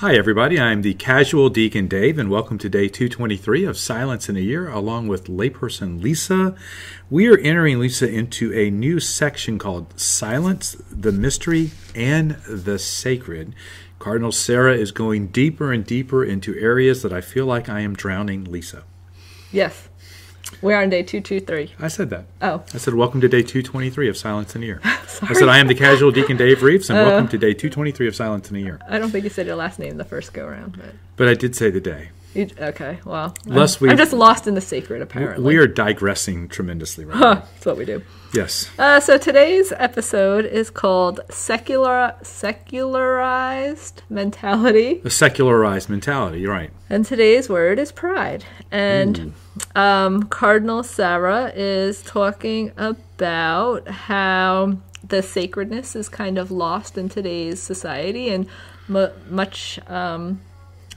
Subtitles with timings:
[0.00, 0.58] Hi, everybody.
[0.58, 4.66] I'm the casual Deacon Dave, and welcome to day 223 of Silence in a Year,
[4.66, 6.54] along with layperson Lisa.
[7.10, 13.54] We are entering, Lisa, into a new section called Silence, the Mystery, and the Sacred.
[13.98, 17.92] Cardinal Sarah is going deeper and deeper into areas that I feel like I am
[17.92, 18.84] drowning Lisa.
[19.52, 19.90] Yes.
[20.62, 21.74] We are on day 223.
[21.78, 22.24] I said that.
[22.42, 22.62] Oh.
[22.74, 24.80] I said, Welcome to day 223 of Silence in a Year.
[24.84, 27.02] I said, I am the casual Deacon Dave Reeves, and Uh.
[27.04, 28.78] welcome to day 223 of Silence in a Year.
[28.88, 31.34] I don't think you said your last name the first go around, but But I
[31.34, 32.10] did say the day.
[32.34, 33.34] You, okay, well.
[33.46, 35.44] We- I'm just lost in the sacred, apparently.
[35.44, 37.40] We are digressing tremendously right Huh, now.
[37.40, 38.02] that's what we do.
[38.32, 38.70] Yes.
[38.78, 45.00] Uh, so today's episode is called Secular Secularized Mentality.
[45.04, 46.70] A secularized mentality, you're right.
[46.88, 48.44] And today's word is pride.
[48.70, 49.32] And
[49.74, 57.60] um, Cardinal Sarah is talking about how the sacredness is kind of lost in today's
[57.60, 58.46] society, and
[58.86, 60.40] mu much um,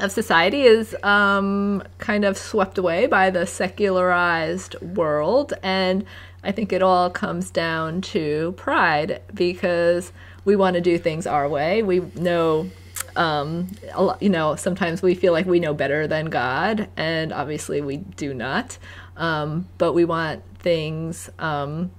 [0.00, 5.52] of society is um, kind of swept away by the secularized world.
[5.62, 6.04] And
[6.42, 10.12] I think it all comes down to pride because
[10.44, 11.82] we want to do things our way.
[11.82, 12.70] We know
[13.16, 17.32] um, a lot, you know, sometimes we feel like we know better than God, and
[17.32, 18.78] obviously we do not.
[19.16, 21.90] Um, but we want things um,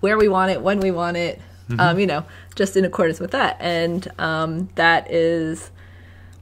[0.00, 1.40] where we want it, when we want it,
[1.78, 3.56] um, you know, just in accordance with that.
[3.58, 5.70] And um, that is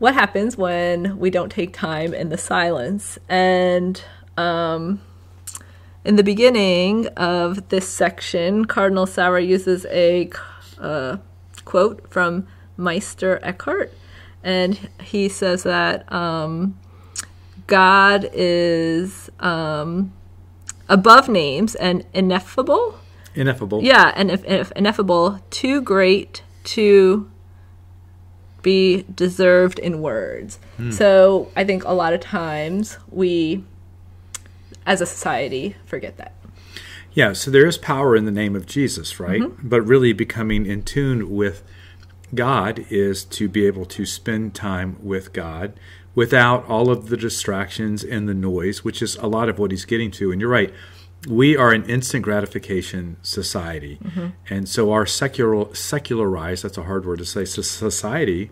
[0.03, 3.21] what happens when we don't take time in the silence.
[3.29, 4.03] And
[4.37, 5.01] um,
[6.05, 10.29] in the beginning of this section, Cardinal Sarah uses a
[10.81, 11.19] uh,
[11.65, 13.93] quote from Meister Eckhart,
[14.43, 16.77] and he says that um,
[17.69, 20.13] God is um,
[20.89, 22.99] above names and ineffable.
[23.37, 23.85] Ineffable.
[23.85, 27.31] Yeah, and if, if ineffable, too great to
[28.63, 30.59] be deserved in words.
[30.91, 33.65] So I think a lot of times we,
[34.87, 36.35] as a society, forget that.
[37.13, 39.43] Yeah, so there is power in the name of Jesus, right?
[39.43, 39.69] Mm-hmm.
[39.69, 41.63] But really becoming in tune with
[42.35, 45.75] God is to be able to spend time with God
[46.15, 49.85] without all of the distractions and the noise, which is a lot of what he's
[49.85, 50.33] getting to.
[50.33, 50.73] And you're right.
[51.29, 53.99] We are an instant gratification society.
[54.03, 54.27] Mm-hmm.
[54.51, 58.51] And so our secular secularized, that's a hard word to say, society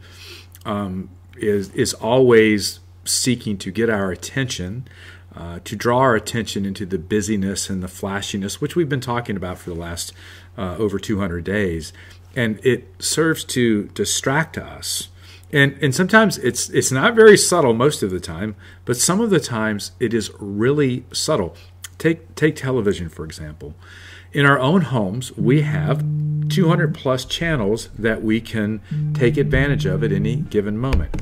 [0.65, 4.87] um, is is always seeking to get our attention,
[5.35, 9.37] uh, to draw our attention into the busyness and the flashiness, which we've been talking
[9.37, 10.13] about for the last
[10.57, 11.93] uh, over 200 days,
[12.37, 15.09] and it serves to distract us.
[15.53, 18.55] And and sometimes it's it's not very subtle most of the time,
[18.85, 21.57] but some of the times it is really subtle.
[22.01, 23.75] Take take television for example.
[24.33, 26.03] In our own homes, we have
[26.49, 28.81] 200 plus channels that we can
[29.15, 31.15] take advantage of at any given moment.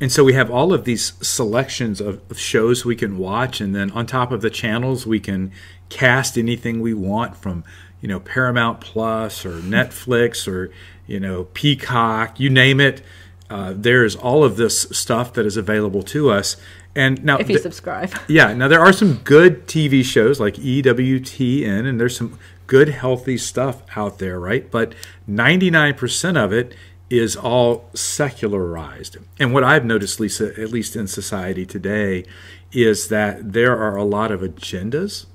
[0.00, 3.74] And so we have all of these selections of, of shows we can watch, and
[3.74, 5.52] then on top of the channels, we can
[5.90, 7.62] cast anything we want from,
[8.00, 10.72] you know, Paramount Plus or Netflix or,
[11.06, 13.02] you know, Peacock, you name it.
[13.50, 16.56] Uh, there's all of this stuff that is available to us.
[16.94, 18.12] And now, If you th- subscribe.
[18.28, 23.36] yeah, now there are some good TV shows like EWTN, and there's some good, healthy
[23.36, 24.70] stuff out there, right?
[24.70, 24.94] But
[25.28, 26.74] 99% of it
[27.10, 29.16] is all secularized.
[29.40, 32.24] And what I've noticed, Lisa, at least in society today,
[32.72, 35.26] is that there are a lot of agendas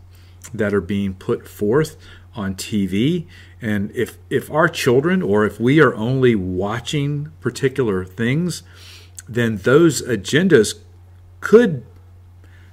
[0.54, 1.98] that are being put forth
[2.36, 3.28] on TV.
[3.62, 8.64] And if, if our children or if we are only watching particular things,
[9.28, 10.80] then those agendas
[11.40, 11.86] could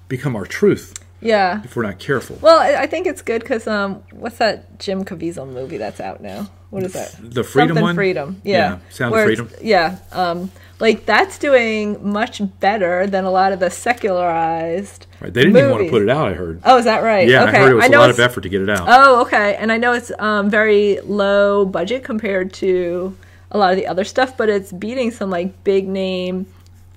[0.08, 1.62] become our truth Yeah.
[1.64, 2.38] if we're not careful.
[2.40, 6.48] Well, I think it's good because um, what's that Jim Caviezel movie that's out now?
[6.70, 7.14] What is that?
[7.20, 7.94] The Freedom Something one?
[7.94, 8.40] Freedom.
[8.44, 8.78] Yeah, Yeah.
[8.90, 9.66] Sound Where it's- Freedom.
[9.66, 9.98] Yeah.
[10.10, 10.50] Um,
[10.80, 15.06] like that's doing much better than a lot of the secularized.
[15.20, 15.32] Right.
[15.32, 16.60] They didn't even want to put it out, I heard.
[16.64, 17.28] Oh, is that right?
[17.28, 17.58] yeah, okay.
[17.58, 18.86] I heard it was a lot of effort to get it out.
[18.88, 19.54] Oh, okay.
[19.56, 23.16] And I know it's um, very low budget compared to
[23.50, 26.46] a lot of the other stuff, but it's beating some like big name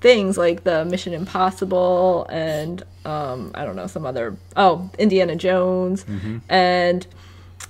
[0.06, 6.04] things like the Mission Impossible and um, I don't know some other oh Indiana Jones
[6.04, 6.38] Mm-hmm.
[6.48, 7.08] and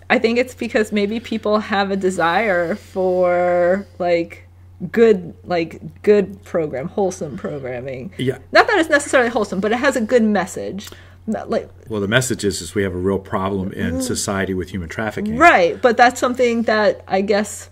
[0.10, 4.48] I think it's because maybe people have a desire for like
[4.92, 8.40] good like good program wholesome programming Yeah.
[8.52, 10.90] not that it's necessarily wholesome but it has a good message
[11.28, 14.70] Not like Well, the message is, is we have a real problem in society with
[14.72, 15.38] human trafficking.
[15.38, 17.70] Right, but that's something that I guess